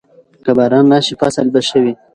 [0.43, 1.93] که باران راشي، فصل به ښه وي.